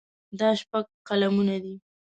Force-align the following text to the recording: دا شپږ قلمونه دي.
دا 0.39 0.49
شپږ 0.61 0.85
قلمونه 1.07 1.55
دي. 1.63 1.75